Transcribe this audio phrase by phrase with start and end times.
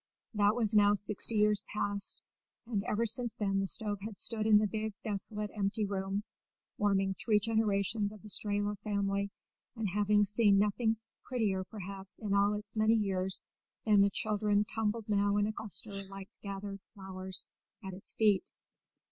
[0.33, 2.23] That was now sixty years past,
[2.65, 6.23] and ever since then the stove had stood in the big desolate empty room,
[6.79, 9.29] warming three generations of the Strehla family,
[9.75, 13.45] and having seen nothing prettier perhaps in all its many years
[13.85, 17.51] than the children tumbled now in a cluster like gathered flowers
[17.83, 18.51] at its feet.